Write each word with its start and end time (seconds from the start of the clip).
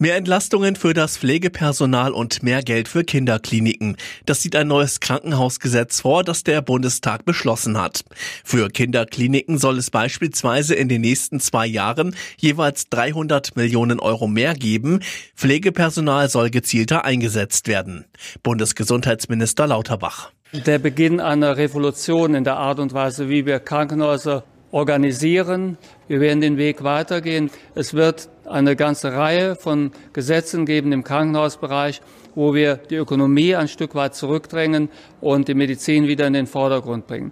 Mehr 0.00 0.14
Entlastungen 0.14 0.76
für 0.76 0.94
das 0.94 1.18
Pflegepersonal 1.18 2.12
und 2.12 2.44
mehr 2.44 2.62
Geld 2.62 2.86
für 2.86 3.02
Kinderkliniken. 3.02 3.96
Das 4.26 4.40
sieht 4.40 4.54
ein 4.54 4.68
neues 4.68 5.00
Krankenhausgesetz 5.00 6.02
vor, 6.02 6.22
das 6.22 6.44
der 6.44 6.62
Bundestag 6.62 7.24
beschlossen 7.24 7.76
hat. 7.76 8.04
Für 8.44 8.68
Kinderkliniken 8.68 9.58
soll 9.58 9.76
es 9.76 9.90
beispielsweise 9.90 10.76
in 10.76 10.88
den 10.88 11.00
nächsten 11.00 11.40
zwei 11.40 11.66
Jahren 11.66 12.14
jeweils 12.36 12.88
300 12.90 13.56
Millionen 13.56 13.98
Euro 13.98 14.28
mehr 14.28 14.54
geben. 14.54 15.00
Pflegepersonal 15.34 16.28
soll 16.28 16.50
gezielter 16.50 17.04
eingesetzt 17.04 17.66
werden. 17.66 18.04
Bundesgesundheitsminister 18.44 19.66
Lauterbach. 19.66 20.30
Der 20.52 20.78
Beginn 20.78 21.18
einer 21.18 21.56
Revolution 21.56 22.36
in 22.36 22.44
der 22.44 22.56
Art 22.56 22.78
und 22.78 22.92
Weise, 22.92 23.28
wie 23.28 23.46
wir 23.46 23.58
Krankenhäuser 23.58 24.44
organisieren. 24.70 25.78
Wir 26.08 26.20
werden 26.20 26.40
den 26.40 26.56
Weg 26.56 26.84
weitergehen. 26.84 27.50
Es 27.74 27.94
wird 27.94 28.28
eine 28.46 28.76
ganze 28.76 29.12
Reihe 29.12 29.56
von 29.56 29.92
Gesetzen 30.12 30.66
geben 30.66 30.92
im 30.92 31.04
Krankenhausbereich, 31.04 32.00
wo 32.34 32.54
wir 32.54 32.76
die 32.76 32.96
Ökonomie 32.96 33.54
ein 33.54 33.68
Stück 33.68 33.94
weit 33.94 34.14
zurückdrängen 34.14 34.88
und 35.20 35.48
die 35.48 35.54
Medizin 35.54 36.06
wieder 36.06 36.26
in 36.26 36.32
den 36.32 36.46
Vordergrund 36.46 37.06
bringen. 37.06 37.30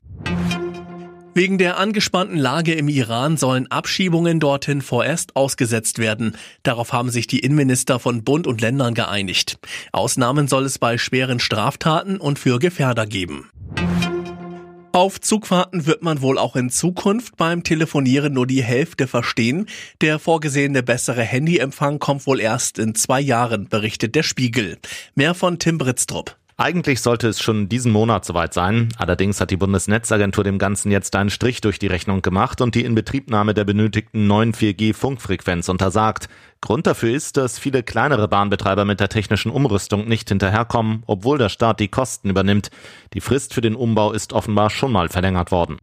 Wegen 1.36 1.58
der 1.58 1.76
angespannten 1.76 2.38
Lage 2.38 2.72
im 2.72 2.88
Iran 2.88 3.36
sollen 3.36 3.70
Abschiebungen 3.70 4.40
dorthin 4.40 4.80
vorerst 4.80 5.36
ausgesetzt 5.36 5.98
werden. 5.98 6.34
Darauf 6.62 6.94
haben 6.94 7.10
sich 7.10 7.26
die 7.26 7.40
Innenminister 7.40 7.98
von 7.98 8.24
Bund 8.24 8.46
und 8.46 8.62
Ländern 8.62 8.94
geeinigt. 8.94 9.58
Ausnahmen 9.92 10.48
soll 10.48 10.64
es 10.64 10.78
bei 10.78 10.96
schweren 10.96 11.38
Straftaten 11.38 12.16
und 12.16 12.38
für 12.38 12.58
Gefährder 12.58 13.04
geben. 13.04 13.50
Auf 14.96 15.20
Zugfahrten 15.20 15.84
wird 15.84 16.02
man 16.02 16.22
wohl 16.22 16.38
auch 16.38 16.56
in 16.56 16.70
Zukunft 16.70 17.36
beim 17.36 17.62
Telefonieren 17.62 18.32
nur 18.32 18.46
die 18.46 18.62
Hälfte 18.64 19.06
verstehen. 19.06 19.66
Der 20.00 20.18
vorgesehene 20.18 20.82
bessere 20.82 21.20
Handyempfang 21.20 21.98
kommt 21.98 22.26
wohl 22.26 22.40
erst 22.40 22.78
in 22.78 22.94
zwei 22.94 23.20
Jahren, 23.20 23.68
berichtet 23.68 24.14
der 24.14 24.22
Spiegel. 24.22 24.78
Mehr 25.14 25.34
von 25.34 25.58
Tim 25.58 25.76
Britztrup. 25.76 26.38
Eigentlich 26.58 27.02
sollte 27.02 27.28
es 27.28 27.38
schon 27.38 27.68
diesen 27.68 27.92
Monat 27.92 28.24
soweit 28.24 28.54
sein. 28.54 28.88
Allerdings 28.96 29.42
hat 29.42 29.50
die 29.50 29.58
Bundesnetzagentur 29.58 30.42
dem 30.42 30.58
Ganzen 30.58 30.90
jetzt 30.90 31.14
einen 31.14 31.28
Strich 31.28 31.60
durch 31.60 31.78
die 31.78 31.86
Rechnung 31.86 32.22
gemacht 32.22 32.62
und 32.62 32.74
die 32.74 32.84
Inbetriebnahme 32.84 33.52
der 33.52 33.64
benötigten 33.64 34.26
neuen 34.26 34.54
4G-Funkfrequenz 34.54 35.68
untersagt. 35.68 36.30
Grund 36.62 36.86
dafür 36.86 37.14
ist, 37.14 37.36
dass 37.36 37.58
viele 37.58 37.82
kleinere 37.82 38.26
Bahnbetreiber 38.26 38.86
mit 38.86 39.00
der 39.00 39.10
technischen 39.10 39.52
Umrüstung 39.52 40.08
nicht 40.08 40.30
hinterherkommen, 40.30 41.02
obwohl 41.06 41.36
der 41.36 41.50
Staat 41.50 41.78
die 41.78 41.88
Kosten 41.88 42.30
übernimmt. 42.30 42.70
Die 43.12 43.20
Frist 43.20 43.52
für 43.52 43.60
den 43.60 43.76
Umbau 43.76 44.12
ist 44.12 44.32
offenbar 44.32 44.70
schon 44.70 44.92
mal 44.92 45.10
verlängert 45.10 45.50
worden. 45.50 45.76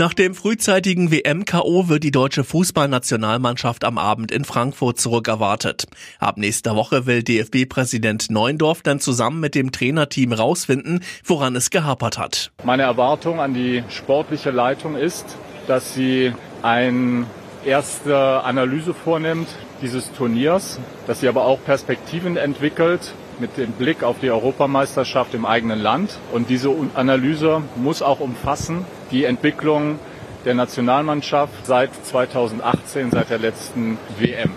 Nach 0.00 0.14
dem 0.14 0.34
frühzeitigen 0.34 1.10
WM-KO 1.10 1.90
wird 1.90 2.04
die 2.04 2.10
deutsche 2.10 2.42
Fußballnationalmannschaft 2.42 3.84
am 3.84 3.98
Abend 3.98 4.32
in 4.32 4.46
Frankfurt 4.46 4.98
zurückerwartet. 4.98 5.88
Ab 6.18 6.38
nächster 6.38 6.74
Woche 6.74 7.04
will 7.04 7.22
DFB-Präsident 7.22 8.30
Neuendorf 8.30 8.80
dann 8.80 8.98
zusammen 8.98 9.40
mit 9.40 9.54
dem 9.54 9.72
Trainerteam 9.72 10.32
rausfinden, 10.32 11.00
woran 11.22 11.54
es 11.54 11.68
gehapert 11.68 12.16
hat. 12.16 12.50
Meine 12.64 12.84
Erwartung 12.84 13.40
an 13.40 13.52
die 13.52 13.84
sportliche 13.90 14.50
Leitung 14.50 14.96
ist, 14.96 15.36
dass 15.66 15.92
sie 15.92 16.32
eine 16.62 17.26
erste 17.66 18.42
Analyse 18.42 18.94
vornimmt 18.94 19.48
dieses 19.82 20.10
Turniers, 20.12 20.80
dass 21.06 21.20
sie 21.20 21.28
aber 21.28 21.44
auch 21.44 21.62
Perspektiven 21.62 22.38
entwickelt 22.38 23.12
mit 23.38 23.58
dem 23.58 23.72
Blick 23.72 24.02
auf 24.02 24.16
die 24.22 24.30
Europameisterschaft 24.30 25.34
im 25.34 25.44
eigenen 25.44 25.78
Land. 25.78 26.18
Und 26.32 26.48
diese 26.48 26.74
Analyse 26.94 27.60
muss 27.76 28.00
auch 28.00 28.20
umfassen 28.20 28.86
die 29.10 29.24
Entwicklung 29.24 29.98
der 30.44 30.54
Nationalmannschaft 30.54 31.66
seit 31.66 31.90
2018, 32.06 33.10
seit 33.10 33.30
der 33.30 33.38
letzten 33.38 33.98
WM. 34.18 34.50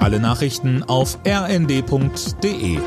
Alle 0.00 0.18
Nachrichten 0.18 0.82
auf 0.82 1.18
rnd.de 1.26 2.78